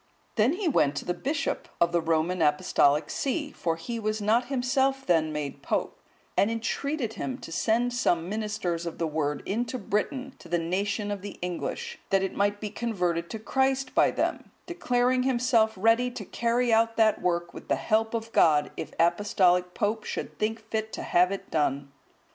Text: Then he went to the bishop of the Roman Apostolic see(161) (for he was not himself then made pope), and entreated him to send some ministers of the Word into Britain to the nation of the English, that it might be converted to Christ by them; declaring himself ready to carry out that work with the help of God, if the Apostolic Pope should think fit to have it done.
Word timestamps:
Then 0.35 0.53
he 0.53 0.67
went 0.67 0.95
to 0.95 1.05
the 1.05 1.13
bishop 1.13 1.67
of 1.79 1.91
the 1.91 2.01
Roman 2.01 2.41
Apostolic 2.41 3.05
see(161) 3.09 3.55
(for 3.55 3.75
he 3.75 3.99
was 3.99 4.19
not 4.19 4.45
himself 4.45 5.05
then 5.05 5.31
made 5.31 5.61
pope), 5.61 5.99
and 6.35 6.49
entreated 6.49 7.13
him 7.13 7.37
to 7.37 7.51
send 7.51 7.93
some 7.93 8.27
ministers 8.27 8.87
of 8.87 8.97
the 8.97 9.05
Word 9.05 9.43
into 9.45 9.77
Britain 9.77 10.33
to 10.39 10.49
the 10.49 10.57
nation 10.57 11.11
of 11.11 11.21
the 11.21 11.37
English, 11.43 11.99
that 12.09 12.23
it 12.23 12.33
might 12.33 12.59
be 12.59 12.71
converted 12.71 13.29
to 13.29 13.37
Christ 13.37 13.93
by 13.93 14.09
them; 14.09 14.49
declaring 14.65 15.21
himself 15.21 15.73
ready 15.77 16.09
to 16.09 16.25
carry 16.25 16.73
out 16.73 16.97
that 16.97 17.21
work 17.21 17.53
with 17.53 17.67
the 17.67 17.75
help 17.75 18.15
of 18.15 18.31
God, 18.31 18.71
if 18.75 18.89
the 18.89 19.05
Apostolic 19.07 19.75
Pope 19.75 20.03
should 20.03 20.39
think 20.39 20.67
fit 20.71 20.91
to 20.93 21.03
have 21.03 21.31
it 21.31 21.51
done. 21.51 21.91